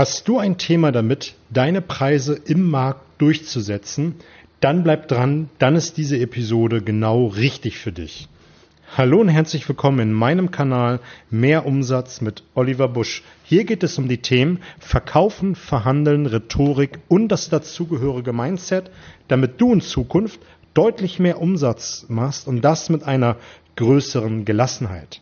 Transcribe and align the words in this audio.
Hast 0.00 0.28
du 0.28 0.38
ein 0.38 0.56
Thema 0.56 0.92
damit, 0.92 1.34
deine 1.50 1.82
Preise 1.82 2.32
im 2.46 2.70
Markt 2.70 3.02
durchzusetzen? 3.18 4.14
Dann 4.60 4.82
bleib 4.82 5.08
dran, 5.08 5.50
dann 5.58 5.76
ist 5.76 5.98
diese 5.98 6.18
Episode 6.18 6.80
genau 6.80 7.26
richtig 7.26 7.76
für 7.76 7.92
dich. 7.92 8.26
Hallo 8.96 9.20
und 9.20 9.28
herzlich 9.28 9.68
willkommen 9.68 9.98
in 9.98 10.12
meinem 10.14 10.50
Kanal 10.50 11.00
Mehr 11.28 11.66
Umsatz 11.66 12.22
mit 12.22 12.44
Oliver 12.54 12.88
Busch. 12.88 13.22
Hier 13.44 13.64
geht 13.64 13.82
es 13.82 13.98
um 13.98 14.08
die 14.08 14.22
Themen 14.22 14.60
Verkaufen, 14.78 15.54
Verhandeln, 15.54 16.24
Rhetorik 16.24 17.00
und 17.08 17.28
das 17.28 17.50
dazugehörige 17.50 18.32
Mindset, 18.32 18.90
damit 19.28 19.60
du 19.60 19.74
in 19.74 19.82
Zukunft 19.82 20.40
deutlich 20.72 21.18
mehr 21.18 21.42
Umsatz 21.42 22.06
machst 22.08 22.48
und 22.48 22.62
das 22.62 22.88
mit 22.88 23.02
einer 23.02 23.36
größeren 23.76 24.46
Gelassenheit. 24.46 25.20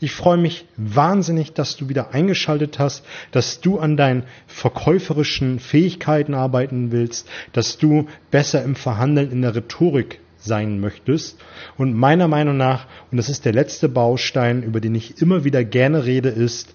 Ich 0.00 0.12
freue 0.12 0.36
mich 0.36 0.64
wahnsinnig, 0.76 1.54
dass 1.54 1.76
du 1.76 1.88
wieder 1.88 2.14
eingeschaltet 2.14 2.78
hast, 2.78 3.04
dass 3.32 3.60
du 3.60 3.78
an 3.78 3.96
deinen 3.96 4.22
verkäuferischen 4.46 5.58
Fähigkeiten 5.58 6.34
arbeiten 6.34 6.92
willst, 6.92 7.28
dass 7.52 7.78
du 7.78 8.06
besser 8.30 8.62
im 8.62 8.76
Verhandeln 8.76 9.32
in 9.32 9.42
der 9.42 9.56
Rhetorik 9.56 10.20
sein 10.38 10.78
möchtest. 10.78 11.38
Und 11.76 11.94
meiner 11.94 12.28
Meinung 12.28 12.56
nach, 12.56 12.86
und 13.10 13.16
das 13.16 13.28
ist 13.28 13.44
der 13.44 13.52
letzte 13.52 13.88
Baustein, 13.88 14.62
über 14.62 14.80
den 14.80 14.94
ich 14.94 15.20
immer 15.20 15.42
wieder 15.42 15.64
gerne 15.64 16.04
rede, 16.04 16.28
ist 16.28 16.74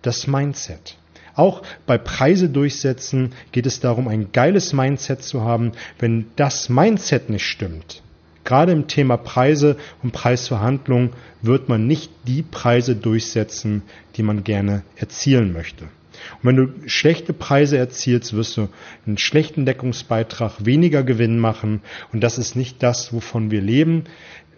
das 0.00 0.26
Mindset. 0.26 0.96
Auch 1.34 1.62
bei 1.84 1.98
Preise 1.98 2.48
durchsetzen 2.48 3.32
geht 3.52 3.66
es 3.66 3.80
darum, 3.80 4.08
ein 4.08 4.32
geiles 4.32 4.72
Mindset 4.72 5.22
zu 5.22 5.42
haben. 5.42 5.72
Wenn 5.98 6.28
das 6.36 6.70
Mindset 6.70 7.28
nicht 7.28 7.44
stimmt, 7.44 8.02
Gerade 8.46 8.70
im 8.70 8.86
Thema 8.86 9.16
Preise 9.16 9.76
und 10.04 10.12
Preisverhandlungen 10.12 11.10
wird 11.42 11.68
man 11.68 11.88
nicht 11.88 12.12
die 12.28 12.42
Preise 12.42 12.94
durchsetzen, 12.94 13.82
die 14.14 14.22
man 14.22 14.44
gerne 14.44 14.84
erzielen 14.94 15.52
möchte. 15.52 15.84
Und 15.84 16.44
wenn 16.44 16.56
du 16.56 16.68
schlechte 16.86 17.32
Preise 17.32 17.76
erzielst, 17.76 18.34
wirst 18.34 18.56
du 18.56 18.68
einen 19.04 19.18
schlechten 19.18 19.66
Deckungsbeitrag 19.66 20.64
weniger 20.64 21.02
Gewinn 21.02 21.40
machen. 21.40 21.82
Und 22.12 22.20
das 22.22 22.38
ist 22.38 22.54
nicht 22.54 22.84
das, 22.84 23.12
wovon 23.12 23.50
wir 23.50 23.60
leben. 23.60 24.04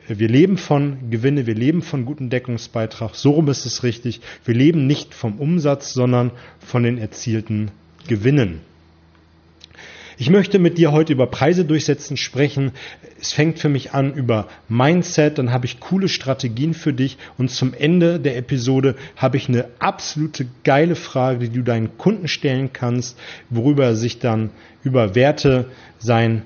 Wir 0.06 0.28
leben 0.28 0.58
von 0.58 1.10
Gewinne, 1.10 1.46
wir 1.46 1.54
leben 1.54 1.80
von 1.80 2.04
gutem 2.04 2.28
Deckungsbeitrag. 2.28 3.14
So 3.14 3.30
rum 3.30 3.48
ist 3.48 3.64
es 3.64 3.84
richtig. 3.84 4.20
Wir 4.44 4.54
leben 4.54 4.86
nicht 4.86 5.14
vom 5.14 5.38
Umsatz, 5.38 5.94
sondern 5.94 6.32
von 6.60 6.82
den 6.82 6.98
erzielten 6.98 7.70
Gewinnen. 8.06 8.60
Ich 10.20 10.30
möchte 10.30 10.58
mit 10.58 10.78
dir 10.78 10.90
heute 10.90 11.12
über 11.12 11.28
Preise 11.28 11.64
durchsetzen 11.64 12.16
sprechen. 12.16 12.72
Es 13.20 13.32
fängt 13.32 13.60
für 13.60 13.68
mich 13.68 13.92
an 13.92 14.12
über 14.14 14.48
Mindset, 14.68 15.38
dann 15.38 15.52
habe 15.52 15.66
ich 15.66 15.78
coole 15.78 16.08
Strategien 16.08 16.74
für 16.74 16.92
dich 16.92 17.18
und 17.38 17.52
zum 17.52 17.72
Ende 17.72 18.18
der 18.18 18.36
Episode 18.36 18.96
habe 19.14 19.36
ich 19.36 19.48
eine 19.48 19.66
absolute 19.78 20.48
geile 20.64 20.96
Frage, 20.96 21.48
die 21.48 21.58
du 21.58 21.62
deinen 21.62 21.96
Kunden 21.98 22.26
stellen 22.26 22.72
kannst, 22.72 23.16
worüber 23.48 23.84
er 23.84 23.94
sich 23.94 24.18
dann 24.18 24.50
über 24.82 25.14
Werte 25.14 25.66
sein 26.00 26.42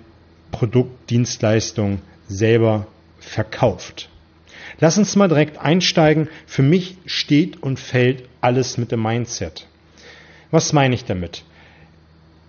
Produkt, 0.51 1.09
Dienstleistung 1.09 2.03
selber 2.29 2.87
verkauft. 3.21 4.11
Lass 4.81 4.99
uns 4.99 5.17
mal 5.17 5.29
direkt 5.29 5.57
einsteigen. 5.57 6.29
Für 6.45 6.63
mich 6.63 6.99
steht 7.07 7.63
und 7.63 7.81
fällt 7.81 8.25
alles 8.43 8.77
mit 8.77 8.93
dem 8.93 9.03
Mindset. 9.03 9.67
Was 10.51 10.75
meine 10.75 10.95
ich 10.95 11.07
damit? 11.07 11.45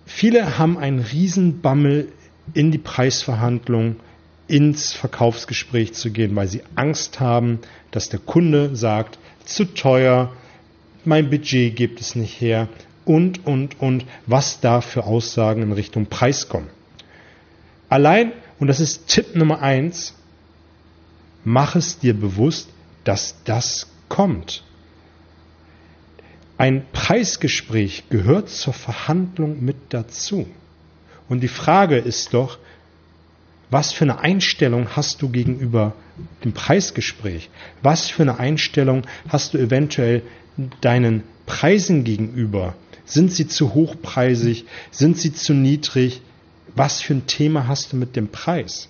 Viele 0.06 0.58
haben 0.58 0.78
einen 0.78 0.98
Riesenbammel 0.98 2.12
in 2.52 2.70
die 2.70 2.78
Preisverhandlung, 2.78 3.96
ins 4.46 4.92
Verkaufsgespräch 4.92 5.94
zu 5.94 6.10
gehen, 6.10 6.36
weil 6.36 6.48
sie 6.48 6.62
Angst 6.74 7.20
haben, 7.20 7.60
dass 7.90 8.10
der 8.10 8.20
Kunde 8.20 8.76
sagt, 8.76 9.18
zu 9.44 9.64
teuer, 9.64 10.32
mein 11.04 11.30
Budget 11.30 11.74
gibt 11.74 12.00
es 12.00 12.14
nicht 12.14 12.40
her 12.40 12.68
und, 13.04 13.46
und, 13.46 13.80
und, 13.80 14.04
was 14.26 14.60
da 14.60 14.80
für 14.80 15.04
Aussagen 15.04 15.62
in 15.62 15.72
Richtung 15.72 16.06
Preis 16.06 16.48
kommen. 16.48 16.68
Allein, 17.88 18.32
und 18.58 18.68
das 18.68 18.80
ist 18.80 19.08
Tipp 19.08 19.34
Nummer 19.34 19.60
eins, 19.60 20.14
mach 21.44 21.76
es 21.76 21.98
dir 21.98 22.14
bewusst, 22.14 22.68
dass 23.04 23.36
das 23.44 23.86
kommt. 24.08 24.64
Ein 26.56 26.84
Preisgespräch 26.92 28.04
gehört 28.10 28.48
zur 28.48 28.72
Verhandlung 28.72 29.64
mit 29.64 29.76
dazu. 29.88 30.46
Und 31.28 31.40
die 31.40 31.48
Frage 31.48 31.96
ist 31.96 32.34
doch, 32.34 32.58
was 33.70 33.92
für 33.92 34.04
eine 34.04 34.20
Einstellung 34.20 34.88
hast 34.94 35.20
du 35.20 35.30
gegenüber 35.30 35.94
dem 36.44 36.52
Preisgespräch? 36.52 37.50
Was 37.82 38.08
für 38.08 38.22
eine 38.22 38.38
Einstellung 38.38 39.02
hast 39.28 39.54
du 39.54 39.58
eventuell 39.58 40.22
deinen 40.80 41.24
Preisen 41.46 42.04
gegenüber? 42.04 42.76
Sind 43.04 43.32
sie 43.32 43.48
zu 43.48 43.74
hochpreisig? 43.74 44.66
Sind 44.92 45.18
sie 45.18 45.32
zu 45.32 45.54
niedrig? 45.54 46.20
Was 46.76 47.00
für 47.00 47.14
ein 47.14 47.26
Thema 47.26 47.66
hast 47.66 47.92
du 47.92 47.96
mit 47.96 48.14
dem 48.16 48.28
Preis? 48.28 48.88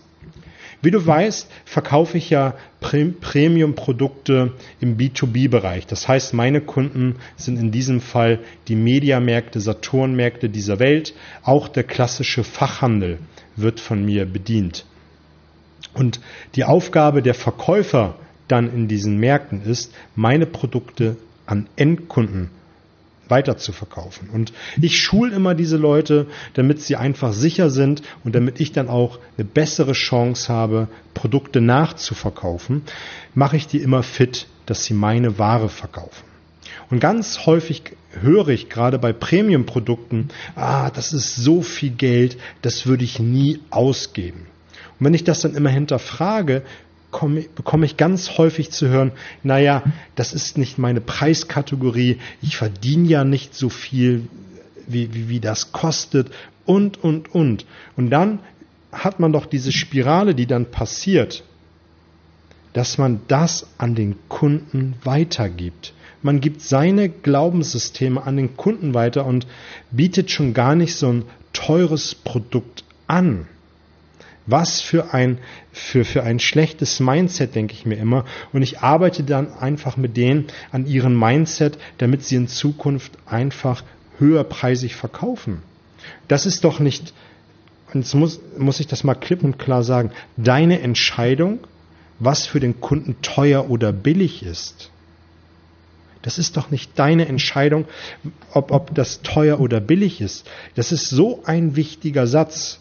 Wie 0.84 0.90
du 0.90 1.06
weißt, 1.06 1.50
verkaufe 1.64 2.18
ich 2.18 2.28
ja 2.28 2.54
Premium-Produkte 2.80 4.52
im 4.80 4.98
B2B-Bereich. 4.98 5.86
Das 5.86 6.08
heißt, 6.08 6.34
meine 6.34 6.60
Kunden 6.60 7.16
sind 7.36 7.58
in 7.58 7.72
diesem 7.72 8.02
Fall 8.02 8.40
die 8.68 8.76
Mediamärkte, 8.76 9.60
Saturnmärkte 9.60 10.50
dieser 10.50 10.80
Welt. 10.80 11.14
Auch 11.42 11.68
der 11.68 11.84
klassische 11.84 12.44
Fachhandel 12.44 13.18
wird 13.56 13.80
von 13.80 14.04
mir 14.04 14.26
bedient. 14.26 14.84
Und 15.94 16.20
die 16.54 16.64
Aufgabe 16.64 17.22
der 17.22 17.34
Verkäufer 17.34 18.16
dann 18.46 18.70
in 18.70 18.86
diesen 18.86 19.16
Märkten 19.16 19.62
ist, 19.62 19.94
meine 20.14 20.44
Produkte 20.44 21.16
an 21.46 21.66
Endkunden 21.76 22.50
weiter 23.28 23.56
zu 23.56 23.72
verkaufen. 23.72 24.28
Und 24.30 24.52
ich 24.80 25.00
schule 25.00 25.34
immer 25.34 25.54
diese 25.54 25.76
Leute, 25.76 26.26
damit 26.54 26.80
sie 26.80 26.96
einfach 26.96 27.32
sicher 27.32 27.70
sind 27.70 28.02
und 28.24 28.34
damit 28.34 28.60
ich 28.60 28.72
dann 28.72 28.88
auch 28.88 29.18
eine 29.36 29.44
bessere 29.44 29.92
Chance 29.92 30.52
habe, 30.52 30.88
Produkte 31.14 31.60
nachzuverkaufen, 31.60 32.82
mache 33.34 33.56
ich 33.56 33.66
die 33.66 33.78
immer 33.78 34.02
fit, 34.02 34.46
dass 34.66 34.84
sie 34.84 34.94
meine 34.94 35.38
Ware 35.38 35.68
verkaufen. 35.68 36.24
Und 36.90 37.00
ganz 37.00 37.46
häufig 37.46 37.96
höre 38.20 38.48
ich 38.48 38.68
gerade 38.68 38.98
bei 38.98 39.12
Premium-Produkten, 39.12 40.28
ah, 40.54 40.90
das 40.90 41.12
ist 41.12 41.36
so 41.36 41.62
viel 41.62 41.90
Geld, 41.90 42.36
das 42.62 42.86
würde 42.86 43.04
ich 43.04 43.18
nie 43.18 43.60
ausgeben. 43.70 44.46
Und 44.98 45.06
wenn 45.06 45.14
ich 45.14 45.24
das 45.24 45.40
dann 45.40 45.54
immer 45.54 45.70
hinterfrage, 45.70 46.62
bekomme 47.54 47.86
ich 47.86 47.96
ganz 47.96 48.38
häufig 48.38 48.70
zu 48.70 48.88
hören, 48.88 49.12
naja, 49.42 49.82
das 50.14 50.32
ist 50.32 50.58
nicht 50.58 50.78
meine 50.78 51.00
Preiskategorie, 51.00 52.18
ich 52.42 52.56
verdiene 52.56 53.08
ja 53.08 53.24
nicht 53.24 53.54
so 53.54 53.68
viel, 53.68 54.28
wie, 54.86 55.14
wie, 55.14 55.28
wie 55.28 55.40
das 55.40 55.72
kostet 55.72 56.30
und, 56.66 57.02
und, 57.02 57.34
und. 57.34 57.66
Und 57.96 58.10
dann 58.10 58.40
hat 58.92 59.20
man 59.20 59.32
doch 59.32 59.46
diese 59.46 59.72
Spirale, 59.72 60.34
die 60.34 60.46
dann 60.46 60.70
passiert, 60.70 61.44
dass 62.72 62.98
man 62.98 63.20
das 63.28 63.66
an 63.78 63.94
den 63.94 64.16
Kunden 64.28 64.94
weitergibt. 65.04 65.94
Man 66.22 66.40
gibt 66.40 66.62
seine 66.62 67.08
Glaubenssysteme 67.08 68.22
an 68.22 68.36
den 68.36 68.56
Kunden 68.56 68.94
weiter 68.94 69.26
und 69.26 69.46
bietet 69.90 70.30
schon 70.30 70.54
gar 70.54 70.74
nicht 70.74 70.96
so 70.96 71.08
ein 71.08 71.24
teures 71.52 72.14
Produkt 72.14 72.84
an. 73.06 73.46
Was 74.46 74.80
für 74.80 75.14
ein, 75.14 75.38
für, 75.72 76.04
für 76.04 76.22
ein 76.22 76.38
schlechtes 76.38 77.00
Mindset, 77.00 77.54
denke 77.54 77.72
ich 77.72 77.86
mir 77.86 77.96
immer. 77.96 78.24
Und 78.52 78.62
ich 78.62 78.80
arbeite 78.80 79.22
dann 79.22 79.52
einfach 79.54 79.96
mit 79.96 80.16
denen 80.16 80.46
an 80.70 80.86
ihrem 80.86 81.18
Mindset, 81.18 81.78
damit 81.98 82.24
sie 82.24 82.36
in 82.36 82.48
Zukunft 82.48 83.12
einfach 83.26 83.84
höherpreisig 84.18 84.94
verkaufen. 84.96 85.62
Das 86.28 86.44
ist 86.46 86.64
doch 86.64 86.78
nicht, 86.78 87.14
und 87.92 88.02
jetzt 88.02 88.14
muss, 88.14 88.40
muss 88.58 88.80
ich 88.80 88.86
das 88.86 89.04
mal 89.04 89.14
klipp 89.14 89.42
und 89.42 89.58
klar 89.58 89.82
sagen, 89.82 90.10
deine 90.36 90.80
Entscheidung, 90.80 91.60
was 92.18 92.46
für 92.46 92.60
den 92.60 92.80
Kunden 92.80 93.16
teuer 93.22 93.70
oder 93.70 93.92
billig 93.92 94.42
ist. 94.44 94.90
Das 96.22 96.38
ist 96.38 96.56
doch 96.56 96.70
nicht 96.70 96.98
deine 96.98 97.28
Entscheidung, 97.28 97.84
ob, 98.52 98.70
ob 98.70 98.94
das 98.94 99.20
teuer 99.20 99.60
oder 99.60 99.80
billig 99.80 100.22
ist. 100.22 100.48
Das 100.74 100.90
ist 100.90 101.10
so 101.10 101.42
ein 101.44 101.76
wichtiger 101.76 102.26
Satz. 102.26 102.80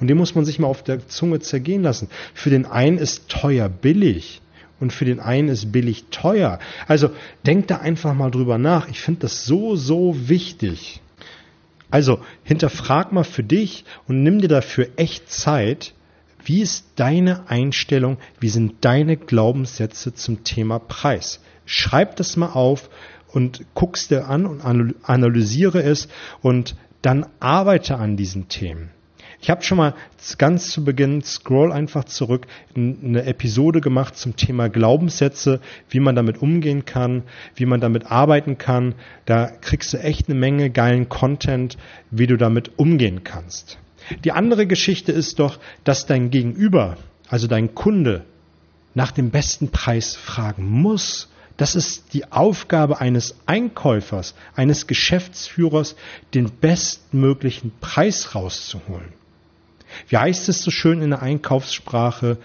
Und 0.00 0.08
den 0.08 0.16
muss 0.16 0.34
man 0.34 0.44
sich 0.44 0.58
mal 0.58 0.68
auf 0.68 0.82
der 0.82 1.06
Zunge 1.08 1.40
zergehen 1.40 1.82
lassen. 1.82 2.08
Für 2.34 2.50
den 2.50 2.66
einen 2.66 2.98
ist 2.98 3.28
teuer 3.28 3.68
billig 3.68 4.40
und 4.80 4.92
für 4.92 5.04
den 5.04 5.20
einen 5.20 5.48
ist 5.48 5.72
billig 5.72 6.06
teuer. 6.10 6.58
Also 6.88 7.10
denk 7.46 7.68
da 7.68 7.76
einfach 7.76 8.14
mal 8.14 8.30
drüber 8.30 8.58
nach. 8.58 8.88
Ich 8.88 9.00
finde 9.00 9.20
das 9.20 9.44
so, 9.44 9.76
so 9.76 10.28
wichtig. 10.28 11.00
Also 11.90 12.20
hinterfrag 12.44 13.12
mal 13.12 13.24
für 13.24 13.42
dich 13.42 13.84
und 14.08 14.22
nimm 14.22 14.40
dir 14.40 14.48
dafür 14.48 14.88
echt 14.96 15.30
Zeit. 15.30 15.92
Wie 16.44 16.62
ist 16.62 16.86
deine 16.96 17.50
Einstellung? 17.50 18.16
Wie 18.38 18.48
sind 18.48 18.76
deine 18.80 19.16
Glaubenssätze 19.16 20.14
zum 20.14 20.44
Thema 20.44 20.78
Preis? 20.78 21.40
Schreib 21.66 22.16
das 22.16 22.36
mal 22.36 22.52
auf 22.52 22.88
und 23.28 23.66
guck's 23.74 24.08
dir 24.08 24.28
an 24.28 24.46
und 24.46 24.62
analysiere 25.02 25.82
es 25.82 26.08
und 26.40 26.74
dann 27.02 27.26
arbeite 27.38 27.96
an 27.96 28.16
diesen 28.16 28.48
Themen. 28.48 28.90
Ich 29.42 29.48
habe 29.48 29.62
schon 29.62 29.78
mal 29.78 29.94
ganz 30.36 30.70
zu 30.70 30.84
Beginn, 30.84 31.22
scroll 31.22 31.72
einfach 31.72 32.04
zurück, 32.04 32.46
eine 32.76 33.24
Episode 33.24 33.80
gemacht 33.80 34.16
zum 34.16 34.36
Thema 34.36 34.68
Glaubenssätze, 34.68 35.60
wie 35.88 36.00
man 36.00 36.14
damit 36.14 36.42
umgehen 36.42 36.84
kann, 36.84 37.22
wie 37.54 37.64
man 37.64 37.80
damit 37.80 38.10
arbeiten 38.10 38.58
kann. 38.58 38.94
Da 39.24 39.46
kriegst 39.46 39.94
du 39.94 39.98
echt 39.98 40.28
eine 40.28 40.38
Menge 40.38 40.68
geilen 40.68 41.08
Content, 41.08 41.78
wie 42.10 42.26
du 42.26 42.36
damit 42.36 42.78
umgehen 42.78 43.24
kannst. 43.24 43.78
Die 44.24 44.32
andere 44.32 44.66
Geschichte 44.66 45.10
ist 45.12 45.38
doch, 45.38 45.58
dass 45.84 46.04
dein 46.04 46.30
Gegenüber, 46.30 46.98
also 47.28 47.46
dein 47.46 47.74
Kunde, 47.74 48.24
nach 48.92 49.12
dem 49.12 49.30
besten 49.30 49.70
Preis 49.70 50.16
fragen 50.16 50.68
muss. 50.68 51.28
Das 51.56 51.76
ist 51.76 52.12
die 52.12 52.30
Aufgabe 52.30 53.00
eines 53.00 53.36
Einkäufers, 53.46 54.34
eines 54.54 54.86
Geschäftsführers, 54.86 55.96
den 56.34 56.50
bestmöglichen 56.50 57.72
Preis 57.80 58.34
rauszuholen. 58.34 59.19
Wie 60.08 60.16
heißt 60.16 60.48
es 60.48 60.62
so 60.62 60.70
schön 60.70 61.02
in 61.02 61.10
der 61.10 61.22
Einkaufssprache? 61.22 62.38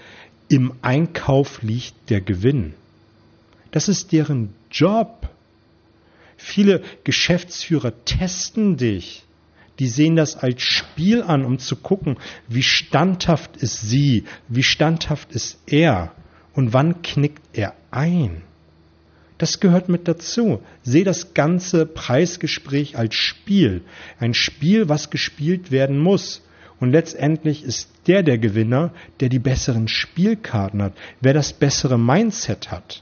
Im 0.48 0.74
Einkauf 0.82 1.62
liegt 1.62 2.10
der 2.10 2.22
Gewinn. 2.22 2.74
Das 3.72 3.88
ist 3.88 4.12
deren 4.12 4.54
Job. 4.72 5.30
Viele 6.38 6.84
Geschäftsführer 7.04 7.94
testen 8.06 8.78
dich. 8.78 9.24
Die 9.80 9.88
sehen 9.88 10.16
das 10.16 10.38
als 10.38 10.62
Spiel 10.62 11.22
an, 11.22 11.44
um 11.44 11.60
zu 11.60 11.76
gucken, 11.76 12.18
wie 12.48 12.64
standhaft 12.64 13.58
ist 13.58 13.82
sie, 13.82 14.24
wie 14.48 14.64
standhaft 14.64 15.34
ist 15.34 15.58
er 15.66 16.14
und 16.54 16.72
wann 16.74 17.02
knickt 17.02 17.44
er 17.54 17.74
ein. 17.92 18.44
Das 19.38 19.60
gehört 19.60 19.90
mit 19.90 20.08
dazu. 20.08 20.62
Seh 20.84 21.04
das 21.04 21.34
ganze 21.34 21.86
Preisgespräch 21.86 22.98
als 22.98 23.16
Spiel. 23.16 23.82
Ein 24.20 24.34
Spiel, 24.34 24.88
was 24.88 25.10
gespielt 25.10 25.72
werden 25.72 26.00
muss. 26.00 26.42
Und 26.86 26.92
letztendlich 26.92 27.64
ist 27.64 27.90
der 28.06 28.22
der 28.22 28.38
Gewinner, 28.38 28.92
der 29.20 29.30
die 29.30 29.40
besseren 29.40 29.88
Spielkarten 29.88 30.84
hat, 30.84 30.94
wer 31.20 31.34
das 31.34 31.52
bessere 31.52 31.98
Mindset 31.98 32.70
hat. 32.70 33.02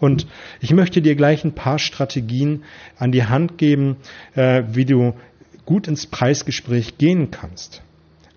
Und 0.00 0.26
ich 0.62 0.72
möchte 0.72 1.02
dir 1.02 1.14
gleich 1.14 1.44
ein 1.44 1.54
paar 1.54 1.78
Strategien 1.78 2.64
an 2.96 3.12
die 3.12 3.26
Hand 3.26 3.58
geben, 3.58 3.96
äh, 4.34 4.62
wie 4.72 4.86
du 4.86 5.12
gut 5.66 5.86
ins 5.86 6.06
Preisgespräch 6.06 6.96
gehen 6.96 7.30
kannst. 7.30 7.82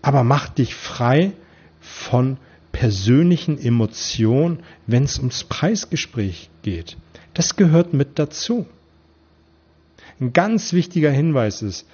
Aber 0.02 0.26
mach 0.26 0.50
dich 0.50 0.76
frei 0.76 1.32
von 1.80 2.36
persönlichen 2.74 3.58
Emotionen, 3.58 4.64
wenn 4.86 5.06
es 5.06 5.18
ums 5.18 5.46
Preisgespräch 5.46 6.50
geht. 6.62 6.98
Das 7.34 7.56
gehört 7.56 7.94
mit 7.94 8.20
dazu. 8.20 8.66
Ein 10.20 10.34
ganz 10.34 10.74
wichtiger 10.74 11.12
Hinweis 11.12 11.62
ist, 11.62 11.88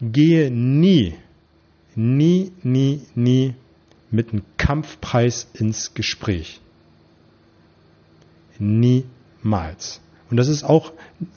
gehe 0.00 0.50
nie 0.50 1.16
nie, 1.96 2.52
nie, 2.62 3.02
nie 3.14 3.54
mit 4.10 4.32
einem 4.32 4.42
Kampfpreis 4.56 5.48
ins 5.54 5.94
Gespräch. 5.94 6.60
Niemals. 8.58 10.00
Und 10.30 10.36
das 10.36 10.48
ist 10.48 10.64
auch 10.64 10.92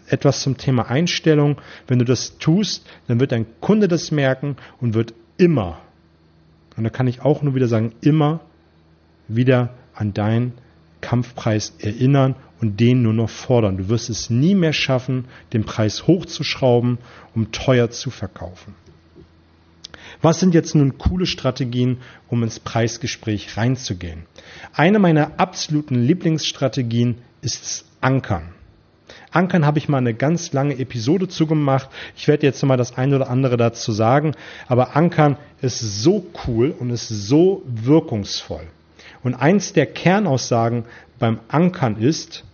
etwas 0.08 0.42
zum 0.42 0.58
Thema 0.58 0.88
Einstellung. 0.90 1.60
Wenn 1.88 2.00
du 2.00 2.06
das 2.06 2.38
tust, 2.38 2.88
dann 3.08 3.20
wird 3.20 3.32
dein 3.32 3.46
Kunde 3.60 3.88
das 3.88 4.12
merken 4.12 4.56
und 4.80 4.94
wird 4.94 5.14
immer, 5.38 5.82
und 6.76 6.84
da 6.84 6.90
kann 6.90 7.08
ich 7.08 7.22
auch 7.22 7.42
nur 7.42 7.56
wieder 7.56 7.68
sagen, 7.68 7.94
immer 8.02 8.42
wieder 9.28 9.74
an 9.94 10.14
deinen 10.14 10.54
Kampfpreis 11.02 11.74
erinnern 11.80 12.36
und 12.62 12.80
den 12.80 13.02
nur 13.02 13.14
noch 13.14 13.30
fordern. 13.30 13.78
Du 13.78 13.90
wirst 13.90 14.10
es 14.10 14.30
nie 14.30 14.56
mehr 14.56 14.74
schaffen, 14.74 15.26
den 15.54 15.64
Preis 15.64 16.08
hochzuschrauben, 16.08 16.98
um 17.36 17.52
teuer 17.52 17.90
zu 17.90 18.10
verkaufen. 18.10 18.76
Was 20.22 20.40
sind 20.40 20.54
jetzt 20.54 20.76
nun 20.76 20.98
coole 20.98 21.26
Strategien, 21.26 21.98
um 22.28 22.44
ins 22.44 22.60
Preisgespräch 22.60 23.58
reinzugehen? 23.58 24.26
Eine 24.74 25.00
meiner 25.00 25.40
absoluten 25.40 25.96
Lieblingsstrategien 25.96 27.20
ist 27.42 27.86
Ankern. 28.02 28.50
Ankern 29.32 29.66
habe 29.66 29.78
ich 29.78 29.90
mal 29.90 29.98
eine 29.98 30.14
ganz 30.14 30.54
lange 30.54 30.78
Episode 30.80 31.28
zugemacht. 31.28 31.90
Ich 32.16 32.28
werde 32.28 32.48
jetzt 32.48 32.64
mal 32.64 32.78
das 32.78 32.98
eine 32.98 33.18
oder 33.18 33.30
andere 33.30 33.58
dazu 33.58 33.92
sagen. 33.92 34.34
Aber 34.68 34.96
Ankern 34.96 35.38
ist 35.62 35.80
so 35.80 36.26
cool 36.48 36.74
und 36.78 36.90
ist 36.90 37.10
so 37.10 37.62
wirkungsvoll. 37.66 38.68
Und 39.24 39.36
eins 39.36 39.74
der 39.74 39.86
Kernaussagen 39.86 40.86
beim 41.20 41.40
Ankern 41.50 41.98
ist, 41.98 42.46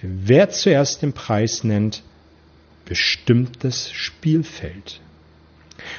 wer 0.00 0.50
zuerst 0.50 1.02
den 1.02 1.12
Preis 1.12 1.64
nennt, 1.64 2.02
bestimmt 2.84 3.64
das 3.64 3.90
Spielfeld. 3.90 5.00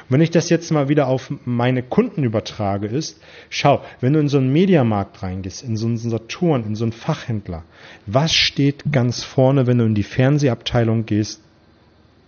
Wenn 0.09 0.21
ich 0.21 0.31
das 0.31 0.49
jetzt 0.49 0.71
mal 0.71 0.89
wieder 0.89 1.07
auf 1.07 1.31
meine 1.45 1.83
Kunden 1.83 2.23
übertrage, 2.23 2.87
ist, 2.87 3.19
schau, 3.49 3.83
wenn 4.01 4.13
du 4.13 4.19
in 4.19 4.29
so 4.29 4.37
einen 4.37 4.51
Mediamarkt 4.51 5.21
reingehst, 5.21 5.63
in 5.63 5.77
so 5.77 5.87
einen 5.87 5.97
Saturn, 5.97 6.63
in 6.65 6.75
so 6.75 6.85
einen 6.85 6.93
Fachhändler, 6.93 7.63
was 8.05 8.33
steht 8.33 8.83
ganz 8.91 9.23
vorne, 9.23 9.67
wenn 9.67 9.77
du 9.77 9.85
in 9.85 9.95
die 9.95 10.03
Fernsehabteilung 10.03 11.05
gehst? 11.05 11.41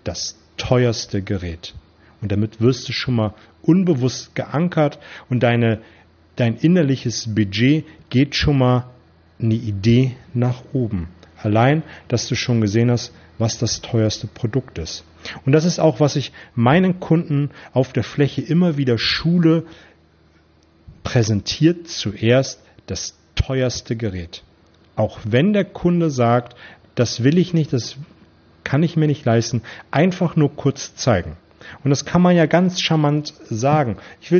Das 0.03 0.37
teuerste 0.57 1.21
Gerät. 1.21 1.73
Und 2.21 2.31
damit 2.31 2.59
wirst 2.61 2.89
du 2.89 2.93
schon 2.93 3.15
mal 3.15 3.33
unbewusst 3.61 4.35
geankert 4.35 4.99
und 5.29 5.43
deine, 5.43 5.81
dein 6.35 6.57
innerliches 6.57 7.33
Budget 7.33 7.85
geht 8.09 8.35
schon 8.35 8.57
mal 8.57 8.89
eine 9.39 9.55
Idee 9.55 10.15
nach 10.33 10.63
oben. 10.73 11.09
Allein, 11.41 11.83
dass 12.07 12.27
du 12.27 12.35
schon 12.35 12.61
gesehen 12.61 12.91
hast, 12.91 13.13
was 13.37 13.57
das 13.59 13.81
teuerste 13.81 14.27
Produkt 14.27 14.77
ist. 14.77 15.03
Und 15.45 15.51
das 15.51 15.65
ist 15.65 15.79
auch, 15.79 15.99
was 15.99 16.15
ich 16.15 16.31
meinen 16.55 16.99
Kunden 16.99 17.51
auf 17.73 17.93
der 17.93 18.03
Fläche 18.03 18.41
immer 18.41 18.77
wieder 18.77 18.97
schule, 18.97 19.65
präsentiert 21.03 21.87
zuerst 21.87 22.61
das 22.87 23.15
teuerste 23.35 23.95
Gerät. 23.95 24.43
Auch 24.95 25.19
wenn 25.23 25.53
der 25.53 25.65
Kunde 25.65 26.09
sagt, 26.09 26.55
das 26.95 27.23
will 27.23 27.37
ich 27.37 27.53
nicht, 27.53 27.71
das 27.71 27.97
kann 28.63 28.83
ich 28.83 28.97
mir 28.97 29.07
nicht 29.07 29.23
leisten, 29.23 29.61
einfach 29.91 30.35
nur 30.35 30.55
kurz 30.55 30.95
zeigen. 30.95 31.37
Und 31.83 31.91
das 31.91 32.05
kann 32.05 32.21
man 32.21 32.35
ja 32.35 32.45
ganz 32.45 32.81
charmant 32.81 33.33
sagen. 33.49 33.97
Ich 34.21 34.31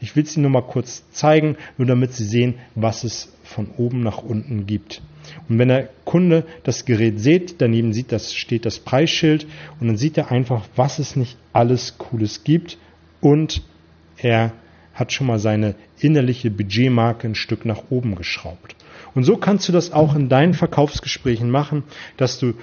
will 0.00 0.22
es 0.22 0.30
ich 0.30 0.36
Ihnen 0.36 0.42
nur 0.42 0.62
mal 0.62 0.68
kurz 0.68 1.04
zeigen, 1.10 1.56
nur 1.78 1.86
damit 1.86 2.12
Sie 2.12 2.24
sehen, 2.24 2.54
was 2.74 3.04
es 3.04 3.32
von 3.42 3.68
oben 3.76 4.02
nach 4.02 4.18
unten 4.18 4.66
gibt. 4.66 5.02
Und 5.48 5.58
wenn 5.58 5.68
der 5.68 5.88
Kunde 6.04 6.44
das 6.64 6.84
Gerät 6.84 7.20
sieht, 7.20 7.60
daneben 7.60 7.92
sieht 7.92 8.12
das, 8.12 8.34
steht 8.34 8.66
das 8.66 8.78
Preisschild 8.78 9.46
und 9.80 9.86
dann 9.88 9.96
sieht 9.96 10.18
er 10.18 10.30
einfach, 10.30 10.64
was 10.76 10.98
es 10.98 11.16
nicht 11.16 11.36
alles 11.52 11.98
Cooles 11.98 12.44
gibt 12.44 12.78
und 13.20 13.62
er 14.16 14.52
hat 14.94 15.12
schon 15.12 15.26
mal 15.26 15.38
seine 15.38 15.74
innerliche 15.98 16.50
Budgetmarke 16.50 17.26
ein 17.26 17.34
Stück 17.34 17.64
nach 17.64 17.84
oben 17.90 18.14
geschraubt. 18.14 18.76
Und 19.14 19.24
so 19.24 19.36
kannst 19.36 19.68
du 19.68 19.72
das 19.72 19.92
auch 19.92 20.14
in 20.14 20.28
deinen 20.28 20.54
Verkaufsgesprächen 20.54 21.50
machen, 21.50 21.84
dass 22.16 22.38
du 22.38 22.54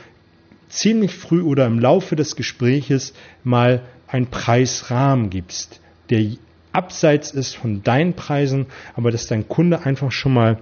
ziemlich 0.69 1.13
früh 1.13 1.41
oder 1.41 1.65
im 1.65 1.79
Laufe 1.79 2.15
des 2.15 2.35
Gespräches 2.35 3.13
mal 3.43 3.83
einen 4.07 4.27
Preisrahmen 4.27 5.29
gibst, 5.29 5.81
der 6.09 6.25
abseits 6.71 7.31
ist 7.31 7.55
von 7.55 7.83
deinen 7.83 8.13
Preisen, 8.13 8.67
aber 8.95 9.11
dass 9.11 9.27
dein 9.27 9.47
Kunde 9.47 9.85
einfach 9.85 10.11
schon 10.11 10.33
mal 10.33 10.57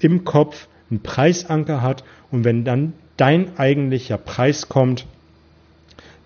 im 0.00 0.24
Kopf 0.24 0.68
einen 0.90 1.02
Preisanker 1.02 1.82
hat 1.82 2.04
und 2.30 2.44
wenn 2.44 2.64
dann 2.64 2.94
dein 3.16 3.58
eigentlicher 3.58 4.16
Preis 4.16 4.68
kommt, 4.68 5.06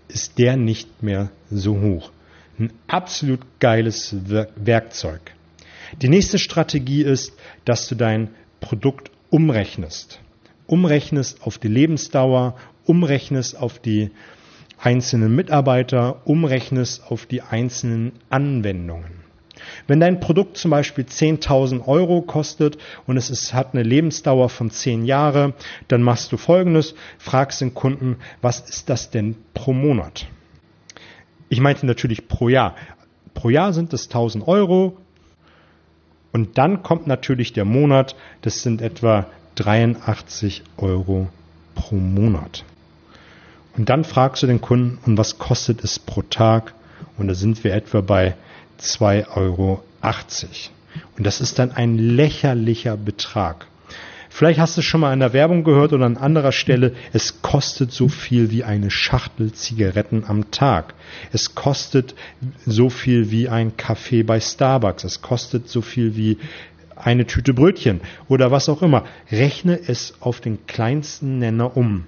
ist 0.09 0.39
der 0.39 0.57
nicht 0.57 1.03
mehr 1.03 1.31
so 1.51 1.81
hoch. 1.81 2.11
Ein 2.59 2.73
absolut 2.87 3.41
geiles 3.61 4.15
Werkzeug. 4.57 5.21
Die 6.01 6.09
nächste 6.09 6.39
Strategie 6.39 7.03
ist, 7.03 7.33
dass 7.65 7.89
du 7.89 7.95
dein 7.95 8.31
Produkt 8.61 9.11
umrechnest. 9.31 10.21
Umrechnest 10.67 11.43
auf 11.43 11.59
die 11.59 11.69
Lebensdauer, 11.69 12.57
umrechnest 12.85 13.57
auf 13.57 13.79
die 13.79 14.11
einzelnen 14.79 15.35
Mitarbeiter, 15.35 16.27
umrechnest 16.27 17.11
auf 17.11 17.27
die 17.27 17.43
einzelnen 17.43 18.13
Anwendungen. 18.31 19.22
Wenn 19.87 20.01
dein 20.01 20.21
Produkt 20.21 20.57
zum 20.57 20.71
Beispiel 20.71 21.05
10.000 21.05 21.87
Euro 21.87 22.23
kostet 22.23 22.79
und 23.07 23.17
es 23.17 23.31
ist, 23.31 23.53
hat 23.55 23.75
eine 23.75 23.83
Lebensdauer 23.83 24.49
von 24.49 24.71
10 24.71 25.05
Jahre, 25.05 25.55
dann 25.89 26.03
machst 26.03 26.33
du 26.33 26.37
folgendes, 26.37 26.95
fragst 27.19 27.61
den 27.61 27.75
Kunden, 27.75 28.17
was 28.41 28.61
ist 28.61 28.89
das 28.89 29.11
denn 29.11 29.37
pro 29.55 29.73
Monat? 29.73 30.27
Ich 31.49 31.61
meinte 31.61 31.87
natürlich 31.87 32.29
pro 32.29 32.49
Jahr. 32.49 32.77
Pro 33.35 33.51
Jahr 33.51 33.73
sind 33.73 33.93
es 33.93 34.07
1000 34.07 34.47
Euro 34.47 34.97
und 36.33 36.59
dann 36.59 36.83
kommt 36.83 37.07
natürlich 37.07 37.53
der 37.53 37.65
Monat, 37.65 38.17
das 38.41 38.63
sind 38.63 38.81
etwa 38.81 39.27
83 39.57 40.63
Euro 40.79 41.29
pro 41.75 41.97
Monat. 41.97 42.65
Und 43.77 43.89
dann 43.89 44.05
fragst 44.05 44.43
du 44.43 44.47
den 44.47 44.61
Kunden, 44.61 44.99
und 45.07 45.19
was 45.19 45.39
kostet 45.39 45.83
es 45.85 45.99
pro 45.99 46.23
Tag? 46.23 46.75
Und 47.19 47.29
da 47.29 47.35
sind 47.35 47.63
wir 47.65 47.75
etwa 47.75 48.01
bei 48.01 48.35
2,80 48.81 49.37
Euro. 49.37 49.83
Und 51.17 51.27
das 51.27 51.41
ist 51.41 51.59
dann 51.59 51.73
ein 51.73 51.99
lächerlicher 51.99 52.97
Betrag. 52.97 53.67
Vielleicht 54.35 54.61
hast 54.61 54.79
du 54.79 54.83
schon 54.83 55.03
mal 55.03 55.13
in 55.13 55.21
der 55.21 55.35
Werbung 55.35 55.63
gehört 55.63 55.93
oder 55.93 56.07
an 56.07 56.17
anderer 56.17 56.53
Stelle, 56.53 56.95
es 57.13 57.43
kostet 57.43 57.93
so 57.93 58.09
viel 58.09 58.51
wie 58.51 58.65
eine 58.65 58.91
Schachtel 58.91 59.53
Zigaretten 59.53 60.25
am 60.27 60.51
Tag. 60.51 60.95
Es 61.33 61.55
kostet 61.55 62.15
so 62.65 62.89
viel 62.89 63.31
wie 63.31 63.51
ein 63.51 63.77
Kaffee 63.77 64.23
bei 64.23 64.41
Starbucks. 64.41 65.05
Es 65.05 65.21
kostet 65.21 65.69
so 65.69 65.83
viel 65.83 66.17
wie 66.17 66.39
eine 66.97 67.27
Tüte 67.27 67.53
Brötchen 67.53 68.01
oder 68.27 68.51
was 68.51 68.71
auch 68.71 68.81
immer. 68.81 69.05
Rechne 69.31 69.79
es 69.87 70.15
auf 70.21 70.41
den 70.41 70.67
kleinsten 70.67 71.39
Nenner 71.39 71.77
um. 71.77 72.07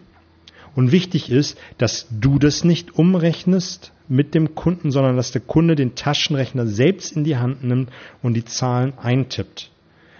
Und 0.74 0.92
wichtig 0.92 1.30
ist, 1.30 1.58
dass 1.78 2.06
du 2.10 2.38
das 2.38 2.64
nicht 2.64 2.98
umrechnest 2.98 3.92
mit 4.08 4.34
dem 4.34 4.54
Kunden, 4.54 4.90
sondern 4.90 5.16
dass 5.16 5.32
der 5.32 5.40
Kunde 5.40 5.76
den 5.76 5.94
Taschenrechner 5.94 6.66
selbst 6.66 7.16
in 7.16 7.24
die 7.24 7.36
Hand 7.36 7.64
nimmt 7.64 7.90
und 8.22 8.34
die 8.34 8.44
Zahlen 8.44 8.92
eintippt. 8.98 9.70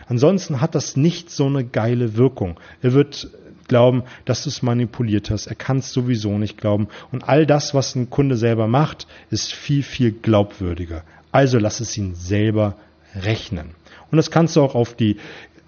Ansonsten 0.06 0.61
hat 0.61 0.75
das 0.75 0.96
nicht 0.96 1.30
so 1.30 1.46
eine 1.46 1.64
geile 1.64 2.16
Wirkung. 2.16 2.61
Er 2.82 2.92
wird 2.92 3.30
glauben, 3.68 4.02
dass 4.25 4.44
du 4.44 4.50
es 4.50 4.62
manipuliert 4.62 5.30
hast. 5.30 5.46
Er 5.46 5.54
kann 5.54 5.78
es 5.78 5.92
sowieso 5.92 6.38
nicht 6.38 6.58
glauben. 6.58 6.88
Und 7.11 7.28
all 7.28 7.46
das, 7.46 7.75
was 7.75 7.94
ein 7.94 8.11
Kunde 8.11 8.37
selber 8.37 8.66
macht, 8.68 9.06
ist 9.30 9.52
viel, 9.52 9.82
viel 9.82 10.12
glaubwürdiger. 10.12 11.02
Also 11.32 11.58
lass 11.58 11.80
es 11.80 11.96
ihn 11.96 12.14
selber 12.14 12.76
rechnen. 13.14 13.70
Und 14.11 14.16
das 14.16 14.30
kannst 14.30 14.56
du 14.56 14.62
auch 14.62 14.75
auf 14.75 14.94
die 14.94 15.16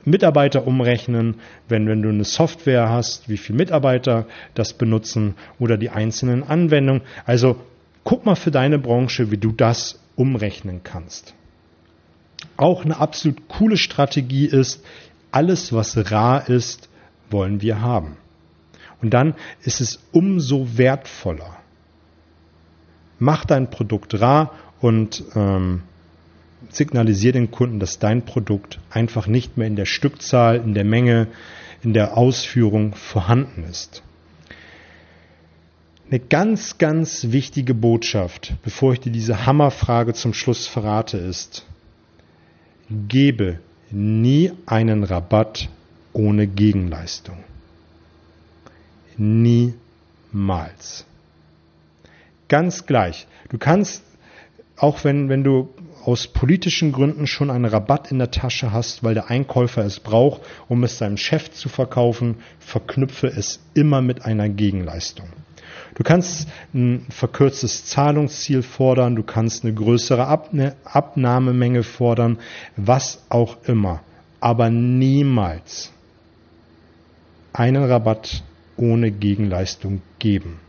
Mitarbeiter 0.06 0.66
umrechnen, 0.66 1.34
wenn, 1.68 1.86
wenn 1.88 2.00
du 2.00 2.08
eine 2.08 2.24
Software 2.24 2.88
hast, 2.88 3.28
wie 3.28 3.36
viele 3.36 3.58
Mitarbeiter 3.58 4.26
das 4.54 4.72
benutzen 4.72 5.34
oder 5.58 5.76
die 5.76 5.90
einzelnen 5.90 6.44
Anwendungen. 6.44 7.02
Also 7.26 7.56
guck 8.04 8.24
mal 8.24 8.36
für 8.36 8.52
deine 8.52 8.78
Branche, 8.78 9.30
wie 9.32 9.36
du 9.36 9.50
das 9.50 10.00
umrechnen 10.14 10.82
kannst. 10.84 11.34
Auch 12.56 12.84
eine 12.84 12.98
absolut 12.98 13.48
coole 13.48 13.76
Strategie 13.76 14.46
ist, 14.46 14.84
alles 15.32 15.72
was 15.72 16.10
rar 16.10 16.48
ist, 16.48 16.88
wollen 17.28 17.60
wir 17.60 17.80
haben. 17.80 18.16
Und 19.02 19.10
dann 19.10 19.34
ist 19.62 19.80
es 19.80 19.98
umso 20.12 20.78
wertvoller. 20.78 21.56
Mach 23.18 23.44
dein 23.44 23.70
Produkt 23.70 24.20
rar 24.20 24.52
und 24.80 25.24
ähm, 25.34 25.82
signalisiere 26.70 27.34
den 27.34 27.50
Kunden, 27.50 27.80
dass 27.80 27.98
dein 27.98 28.24
Produkt 28.24 28.78
einfach 28.90 29.26
nicht 29.26 29.56
mehr 29.56 29.66
in 29.66 29.76
der 29.76 29.84
Stückzahl, 29.84 30.56
in 30.56 30.74
der 30.74 30.84
Menge, 30.84 31.28
in 31.82 31.92
der 31.92 32.16
Ausführung 32.16 32.94
vorhanden 32.94 33.64
ist. 33.64 34.02
Eine 36.08 36.20
ganz, 36.20 36.78
ganz 36.78 37.32
wichtige 37.32 37.74
Botschaft, 37.74 38.54
bevor 38.62 38.92
ich 38.92 39.00
dir 39.00 39.10
diese 39.10 39.44
Hammerfrage 39.44 40.14
zum 40.14 40.34
Schluss 40.34 40.66
verrate, 40.66 41.18
ist, 41.18 41.66
gebe 42.88 43.58
nie 43.90 44.52
einen 44.66 45.02
Rabatt 45.02 45.68
ohne 46.12 46.46
Gegenleistung. 46.46 47.38
Niemals. 49.16 51.04
Ganz 52.48 52.86
gleich. 52.86 53.26
Du 53.48 53.58
kannst, 53.58 54.04
auch 54.76 55.02
wenn, 55.02 55.28
wenn 55.28 55.42
du 55.42 55.74
aus 56.06 56.28
politischen 56.28 56.92
Gründen 56.92 57.26
schon 57.26 57.50
einen 57.50 57.64
Rabatt 57.64 58.12
in 58.12 58.18
der 58.18 58.30
Tasche 58.30 58.70
hast, 58.70 59.02
weil 59.02 59.14
der 59.14 59.28
Einkäufer 59.28 59.84
es 59.84 59.98
braucht, 59.98 60.40
um 60.68 60.84
es 60.84 60.98
seinem 60.98 61.16
Chef 61.16 61.50
zu 61.50 61.68
verkaufen, 61.68 62.36
verknüpfe 62.60 63.26
es 63.26 63.58
immer 63.74 64.02
mit 64.02 64.24
einer 64.24 64.48
Gegenleistung. 64.48 65.26
Du 65.96 66.04
kannst 66.04 66.48
ein 66.72 67.06
verkürztes 67.10 67.86
Zahlungsziel 67.86 68.62
fordern, 68.62 69.16
du 69.16 69.24
kannst 69.24 69.64
eine 69.64 69.74
größere 69.74 70.28
Abnahmemenge 70.84 71.82
fordern, 71.82 72.38
was 72.76 73.24
auch 73.28 73.56
immer, 73.64 74.00
aber 74.38 74.70
niemals 74.70 75.90
einen 77.52 77.82
Rabatt 77.82 78.44
ohne 78.76 79.10
Gegenleistung 79.10 80.02
geben. 80.20 80.60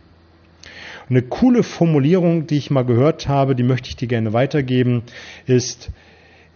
Eine 1.10 1.22
coole 1.22 1.64
Formulierung, 1.64 2.48
die 2.48 2.58
ich 2.58 2.72
mal 2.72 2.86
gehört 2.86 3.28
habe, 3.28 3.56
die 3.56 3.64
möchte 3.64 3.90
ich 3.90 3.96
dir 3.96 4.08
gerne 4.08 4.34
weitergeben, 4.34 5.04
ist, 5.46 5.92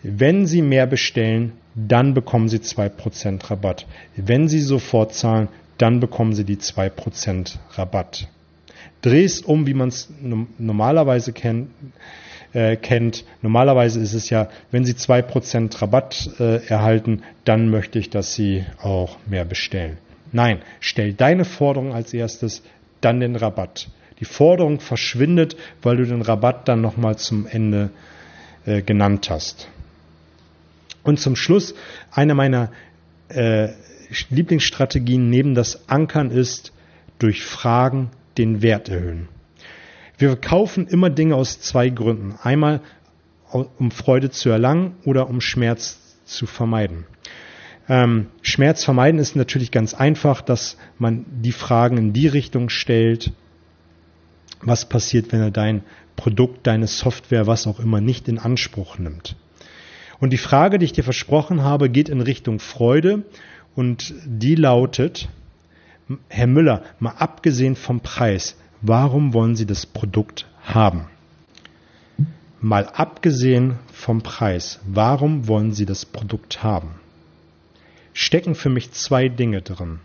wenn 0.04 0.46
Sie 0.46 0.62
mehr 0.62 0.88
bestellen, 0.88 1.54
dann 1.76 2.14
bekommen 2.14 2.50
Sie 2.50 2.58
2% 2.58 3.50
Rabatt. 3.50 3.88
Wenn 4.16 4.48
Sie 4.48 4.60
sofort 4.60 5.14
zahlen, 5.14 5.48
dann 5.78 6.00
bekommen 6.00 6.34
Sie 6.34 6.44
die 6.44 6.58
2% 6.58 7.58
Rabatt. 7.72 8.28
Dreh 9.02 9.24
es 9.24 9.42
um, 9.42 9.66
wie 9.68 9.74
man 9.74 9.90
es 9.90 10.10
normalerweise 10.58 11.34
kennt, 11.34 11.70
äh, 12.54 12.76
kennt. 12.76 13.26
Normalerweise 13.42 14.00
ist 14.00 14.14
es 14.14 14.30
ja, 14.30 14.50
wenn 14.72 14.86
Sie 14.86 14.94
2% 14.94 15.82
Rabatt 15.82 16.30
äh, 16.40 16.66
erhalten, 16.68 17.24
dann 17.46 17.70
möchte 17.70 18.00
ich, 18.00 18.10
dass 18.10 18.36
Sie 18.36 18.66
auch 18.82 19.18
mehr 19.26 19.46
bestellen. 19.46 19.98
Nein, 20.32 20.60
stell 20.80 21.14
deine 21.14 21.46
Forderung 21.46 21.94
als 21.94 22.14
erstes, 22.14 22.64
dann 23.02 23.20
den 23.20 23.36
Rabatt. 23.36 23.90
Die 24.22 24.26
Forderung 24.26 24.80
verschwindet, 24.80 25.58
weil 25.82 25.98
du 25.98 26.06
den 26.06 26.22
Rabatt 26.22 26.68
dann 26.68 26.80
nochmal 26.80 27.18
zum 27.18 27.46
Ende 27.48 27.90
äh, 28.66 28.82
genannt 28.82 29.30
hast. 29.30 29.68
Und 31.04 31.20
zum 31.20 31.36
Schluss, 31.36 31.74
eine 32.12 32.36
meiner 32.36 32.72
äh, 33.30 33.70
Lieblingsstrategien 34.30 35.30
neben 35.30 35.56
das 35.56 35.90
Ankern 35.90 36.32
ist, 36.32 36.72
durch 37.20 37.44
Fragen 37.44 38.12
den 38.38 38.62
Wert 38.62 38.90
erhöhen. 38.90 39.28
Wir 40.18 40.36
kaufen 40.36 40.88
immer 40.88 41.10
Dinge 41.10 41.36
aus 41.36 41.60
zwei 41.60 41.90
Gründen. 41.90 42.36
Einmal, 42.44 42.82
um 43.52 43.92
Freude 43.92 44.30
zu 44.30 44.50
erlangen 44.50 44.96
oder 45.04 45.28
um 45.30 45.42
Schmerz 45.42 46.00
zu 46.26 46.46
vermeiden. 46.46 47.06
Ähm, 47.90 48.28
Schmerz 48.42 48.84
vermeiden 48.84 49.20
ist 49.20 49.36
natürlich 49.36 49.72
ganz 49.72 49.94
einfach, 49.94 50.42
dass 50.42 50.78
man 50.98 51.26
die 51.28 51.52
Fragen 51.52 51.98
in 51.98 52.14
die 52.14 52.28
Richtung 52.28 52.70
stellt, 52.70 53.34
was 54.62 54.88
passiert, 54.88 55.32
wenn 55.32 55.42
er 55.42 55.52
dein 55.52 55.84
Produkt, 56.16 56.68
deine 56.68 56.88
Software, 56.88 57.48
was 57.48 57.68
auch 57.68 57.80
immer 57.80 58.02
nicht 58.02 58.28
in 58.28 58.38
Anspruch 58.38 58.98
nimmt. 59.00 59.36
Und 60.20 60.32
die 60.32 60.38
Frage, 60.38 60.78
die 60.78 60.86
ich 60.86 60.94
dir 60.94 61.04
versprochen 61.04 61.64
habe, 61.64 61.90
geht 61.90 62.10
in 62.10 62.22
Richtung 62.22 62.60
Freude 62.60 63.24
und 63.76 64.14
die 64.26 64.56
lautet, 64.56 65.30
Herr 66.30 66.48
Müller, 66.48 66.84
mal 67.00 67.16
abgesehen 67.18 67.76
vom 67.76 68.02
Preis, 68.02 68.56
warum 68.82 69.34
wollen 69.34 69.56
Sie 69.56 69.66
das 69.66 69.86
Produkt 69.86 70.48
haben? 70.64 71.06
Mal 72.60 72.86
abgesehen 72.86 73.80
vom 73.92 74.22
Preis, 74.22 74.80
warum 74.86 75.48
wollen 75.48 75.74
Sie 75.74 75.88
das 75.88 76.06
Produkt 76.06 76.62
haben? 76.62 77.00
Stecken 78.14 78.54
für 78.54 78.70
mich 78.70 78.92
zwei 78.92 79.30
Dinge 79.30 79.62
drin. 79.62 80.00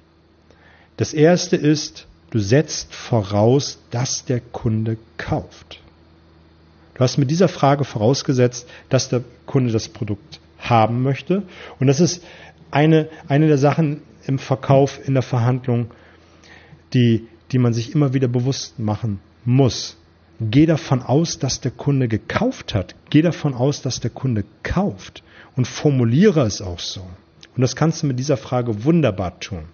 Das 0.96 1.12
erste 1.12 1.56
ist, 1.56 2.06
Du 2.37 2.43
setzt 2.43 2.95
voraus, 2.95 3.78
dass 3.90 4.26
der 4.26 4.40
Kunde 4.40 4.99
kauft. 5.16 5.81
Du 6.93 7.00
hast 7.00 7.16
mit 7.16 7.31
dieser 7.31 7.49
Frage 7.49 7.85
vorausgesetzt, 7.85 8.69
dass 8.90 9.09
der 9.09 9.25
Kunde 9.47 9.73
das 9.73 9.88
Produkt 9.88 10.38
haben 10.59 11.02
möchte. 11.02 11.45
Und 11.81 11.87
das 11.87 11.99
ist 11.99 12.23
eine, 12.71 13.09
eine 13.26 13.47
der 13.47 13.57
Sachen 13.57 14.02
im 14.26 14.38
Verkauf, 14.38 15.00
in 15.09 15.14
der 15.14 15.23
Verhandlung, 15.23 15.93
die, 16.93 17.26
die 17.52 17.59
man 17.59 17.73
sich 17.73 17.95
immer 17.95 18.12
wieder 18.12 18.28
bewusst 18.28 18.78
machen 18.78 19.21
muss. 19.47 19.97
Geh 20.38 20.66
davon 20.66 21.00
aus, 21.00 21.38
dass 21.38 21.62
der 21.62 21.71
Kunde 21.71 22.07
gekauft 22.07 22.75
hat. 22.75 22.97
Geh 23.09 23.23
davon 23.23 23.55
aus, 23.55 23.81
dass 23.81 24.00
der 24.00 24.11
Kunde 24.11 24.45
kauft. 24.62 25.23
Und 25.57 25.66
formuliere 25.66 26.43
es 26.43 26.61
auch 26.61 26.81
so. 26.81 27.00
Und 27.00 27.62
das 27.62 27.76
kannst 27.76 28.02
du 28.02 28.07
mit 28.07 28.19
dieser 28.19 28.37
Frage 28.37 28.85
wunderbar 28.85 29.40
tun. 29.40 29.64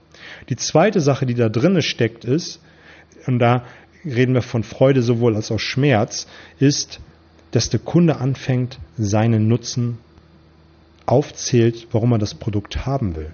Die 0.48 0.56
zweite 0.56 1.00
Sache, 1.00 1.26
die 1.26 1.34
da 1.34 1.48
drinne 1.48 1.82
steckt, 1.82 2.24
ist, 2.24 2.60
und 3.26 3.38
da 3.38 3.64
reden 4.04 4.34
wir 4.34 4.42
von 4.42 4.64
Freude 4.64 5.02
sowohl 5.02 5.36
als 5.36 5.50
auch 5.50 5.60
Schmerz, 5.60 6.26
ist, 6.58 7.00
dass 7.52 7.70
der 7.70 7.80
Kunde 7.80 8.16
anfängt, 8.16 8.78
seinen 8.96 9.48
Nutzen 9.48 9.98
aufzählt, 11.06 11.88
warum 11.92 12.12
er 12.12 12.18
das 12.18 12.34
Produkt 12.34 12.86
haben 12.86 13.16
will. 13.16 13.30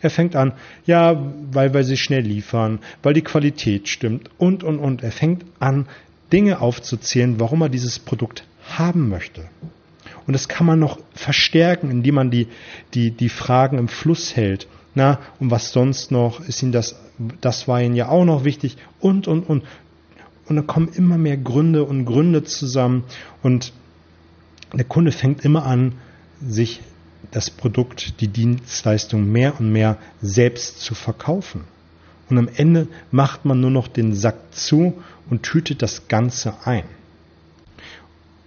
Er 0.00 0.10
fängt 0.10 0.34
an, 0.34 0.52
ja, 0.84 1.32
weil 1.52 1.74
wir 1.74 1.84
sie 1.84 1.96
schnell 1.96 2.22
liefern, 2.22 2.80
weil 3.02 3.14
die 3.14 3.22
Qualität 3.22 3.88
stimmt 3.88 4.30
und, 4.36 4.64
und, 4.64 4.80
und. 4.80 5.02
Er 5.02 5.12
fängt 5.12 5.44
an, 5.60 5.86
Dinge 6.32 6.60
aufzuzählen, 6.60 7.38
warum 7.38 7.62
er 7.62 7.68
dieses 7.68 7.98
Produkt 8.00 8.44
haben 8.64 9.08
möchte. 9.08 9.44
Und 10.26 10.32
das 10.32 10.48
kann 10.48 10.66
man 10.66 10.78
noch 10.78 10.98
verstärken, 11.14 11.90
indem 11.90 12.16
man 12.16 12.30
die, 12.30 12.48
die, 12.94 13.10
die 13.10 13.28
Fragen 13.28 13.78
im 13.78 13.88
Fluss 13.88 14.34
hält. 14.34 14.66
Na, 14.94 15.18
und 15.40 15.50
was 15.50 15.72
sonst 15.72 16.10
noch? 16.10 16.40
Ist 16.40 16.62
Ihnen 16.62 16.72
das, 16.72 16.96
das 17.40 17.66
war 17.68 17.80
Ihnen 17.80 17.94
ja 17.94 18.08
auch 18.08 18.24
noch 18.24 18.44
wichtig 18.44 18.76
und, 19.00 19.26
und, 19.26 19.48
und. 19.48 19.64
Und 20.46 20.56
da 20.56 20.62
kommen 20.62 20.88
immer 20.88 21.18
mehr 21.18 21.36
Gründe 21.36 21.84
und 21.84 22.04
Gründe 22.04 22.42
zusammen 22.44 23.04
und 23.42 23.72
der 24.72 24.84
Kunde 24.84 25.12
fängt 25.12 25.44
immer 25.44 25.64
an, 25.66 25.94
sich 26.40 26.80
das 27.30 27.50
Produkt, 27.50 28.20
die 28.20 28.28
Dienstleistung 28.28 29.30
mehr 29.30 29.58
und 29.58 29.70
mehr 29.70 29.98
selbst 30.20 30.80
zu 30.80 30.94
verkaufen. 30.94 31.64
Und 32.28 32.38
am 32.38 32.48
Ende 32.48 32.88
macht 33.10 33.44
man 33.44 33.60
nur 33.60 33.70
noch 33.70 33.88
den 33.88 34.14
Sack 34.14 34.36
zu 34.52 35.02
und 35.30 35.42
tütet 35.42 35.82
das 35.82 36.08
Ganze 36.08 36.54
ein. 36.64 36.84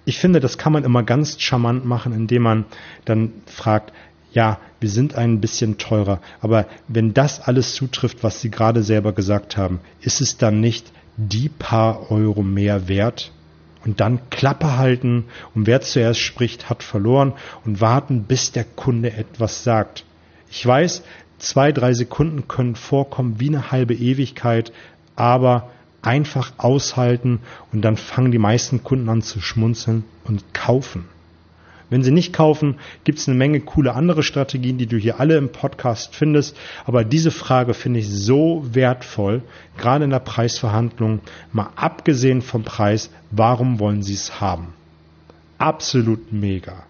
Ich 0.05 0.19
finde, 0.19 0.39
das 0.39 0.57
kann 0.57 0.73
man 0.73 0.83
immer 0.83 1.03
ganz 1.03 1.39
charmant 1.39 1.85
machen, 1.85 2.13
indem 2.13 2.43
man 2.43 2.65
dann 3.05 3.33
fragt, 3.45 3.93
ja, 4.35 4.59
wir 4.81 4.89
sind 4.89 5.15
ein 5.15 5.39
bisschen 5.39 5.77
teurer, 5.77 6.19
aber 6.41 6.67
wenn 6.89 7.13
das 7.13 7.39
alles 7.39 7.73
zutrifft, 7.73 8.21
was 8.21 8.41
Sie 8.41 8.51
gerade 8.51 8.83
selber 8.83 9.13
gesagt 9.13 9.55
haben, 9.55 9.79
ist 10.01 10.19
es 10.19 10.37
dann 10.37 10.59
nicht 10.59 10.91
die 11.15 11.47
paar 11.47 12.11
Euro 12.11 12.43
mehr 12.43 12.87
wert? 12.89 13.31
Und 13.85 14.01
dann 14.01 14.29
Klappe 14.31 14.77
halten 14.77 15.25
und 15.53 15.67
wer 15.67 15.79
zuerst 15.79 16.19
spricht, 16.19 16.69
hat 16.69 16.83
verloren 16.83 17.33
und 17.65 17.81
warten, 17.81 18.23
bis 18.23 18.51
der 18.51 18.65
Kunde 18.65 19.13
etwas 19.13 19.63
sagt. 19.63 20.03
Ich 20.49 20.65
weiß, 20.65 21.03
zwei, 21.37 21.71
drei 21.71 21.93
Sekunden 21.93 22.47
können 22.47 22.75
vorkommen 22.75 23.39
wie 23.39 23.49
eine 23.49 23.71
halbe 23.71 23.93
Ewigkeit, 23.93 24.73
aber 25.15 25.69
einfach 26.01 26.53
aushalten 26.57 27.39
und 27.71 27.83
dann 27.83 27.95
fangen 27.95 28.31
die 28.31 28.37
meisten 28.37 28.83
Kunden 28.83 29.07
an 29.07 29.21
zu 29.21 29.39
schmunzeln 29.39 30.03
und 30.25 30.53
kaufen. 30.53 31.05
Wenn 31.89 32.03
sie 32.03 32.11
nicht 32.11 32.33
kaufen, 32.33 32.75
gibt 33.03 33.19
es 33.19 33.27
eine 33.27 33.37
Menge 33.37 33.59
coole 33.59 33.93
andere 33.93 34.23
Strategien, 34.23 34.77
die 34.77 34.87
du 34.87 34.97
hier 34.97 35.19
alle 35.19 35.37
im 35.37 35.51
Podcast 35.51 36.15
findest. 36.15 36.57
Aber 36.85 37.03
diese 37.03 37.31
Frage 37.31 37.73
finde 37.73 37.99
ich 37.99 38.09
so 38.09 38.65
wertvoll, 38.71 39.41
gerade 39.77 40.05
in 40.05 40.09
der 40.09 40.19
Preisverhandlung, 40.19 41.19
mal 41.51 41.69
abgesehen 41.75 42.41
vom 42.41 42.63
Preis, 42.63 43.11
warum 43.31 43.79
wollen 43.79 44.01
sie 44.01 44.13
es 44.13 44.41
haben? 44.41 44.73
Absolut 45.57 46.31
mega. 46.33 46.83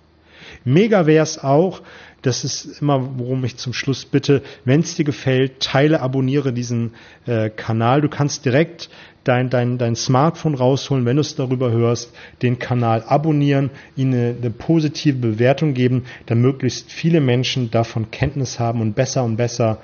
Mega 0.64 1.06
wäre 1.06 1.24
es 1.24 1.44
auch, 1.44 1.82
das 2.22 2.44
ist 2.44 2.82
immer, 2.82 3.20
worum 3.20 3.44
ich 3.46 3.58
zum 3.58 3.74
Schluss 3.74 4.06
bitte, 4.06 4.42
wenn 4.64 4.80
es 4.80 4.96
dir 4.96 5.06
gefällt, 5.06 5.60
teile, 5.60 6.02
abonniere 6.02 6.54
diesen 6.54 6.94
äh, 7.28 7.52
Kanal. 7.52 8.02
Du 8.02 8.10
kannst 8.10 8.46
direkt 8.46 8.90
dein, 9.26 9.50
dein, 9.50 9.78
dein 9.78 9.96
Smartphone 9.96 10.56
rausholen, 10.56 11.06
wenn 11.06 11.18
du 11.18 11.22
es 11.22 11.36
darüber 11.36 11.72
hörst, 11.72 12.16
den 12.42 12.58
Kanal 12.58 13.04
abonnieren, 13.04 13.70
ihnen 13.96 14.14
eine, 14.14 14.36
eine 14.40 14.50
positive 14.50 15.18
Bewertung 15.18 15.76
geben, 15.76 16.06
damit 16.26 16.46
möglichst 16.46 16.92
viele 16.92 17.22
Menschen 17.22 17.70
davon 17.70 18.10
Kenntnis 18.10 18.60
haben 18.60 18.82
und 18.82 18.96
besser 18.96 19.24
und 19.24 19.36
besser 19.36 19.80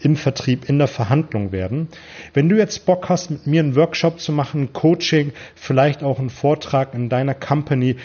im 0.00 0.16
Vertrieb, 0.16 0.68
in 0.68 0.78
der 0.78 0.88
Verhandlung 0.88 1.50
werden. 1.50 1.88
Wenn 2.34 2.48
du 2.48 2.56
jetzt 2.56 2.84
Bock 2.84 3.08
hast, 3.08 3.30
mit 3.30 3.46
mir 3.46 3.60
einen 3.60 3.74
Workshop 3.74 4.20
zu 4.20 4.32
machen, 4.32 4.72
Coaching, 4.72 5.32
vielleicht 5.54 6.02
auch 6.02 6.18
einen 6.18 6.30
Vortrag 6.30 6.94
in 6.94 7.08
deiner 7.08 7.34
Company, 7.34 7.96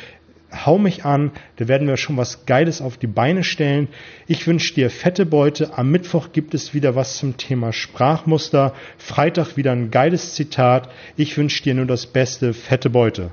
hau 0.52 0.78
mich 0.78 1.06
an, 1.06 1.32
da 1.58 1.68
werden 1.68 1.88
wir 1.88 1.98
schon 1.98 2.18
was 2.18 2.46
Geiles 2.46 2.82
auf 2.82 2.98
die 2.98 3.08
Beine 3.08 3.44
stellen. 3.44 3.88
Ich 4.28 4.48
wünsche 4.48 4.74
dir 4.74 4.90
fette 4.90 5.26
Beute. 5.26 5.78
Am 5.78 5.92
Mittwoch 5.92 6.32
gibt 6.32 6.54
es 6.54 6.74
wieder 6.74 6.96
was 6.96 7.18
zum 7.18 7.38
Thema 7.38 7.74
Sprachmuster. 7.74 8.74
Freitag 8.98 9.58
wieder 9.58 9.72
ein 9.72 9.92
geiles 9.92 10.36
Zitat. 10.36 10.90
Ich 11.18 11.38
wünsche 11.38 11.64
dir 11.64 11.76
nur 11.76 11.86
das 11.86 12.08
Beste, 12.08 12.54
fette 12.54 12.90
Beute. 12.90 13.32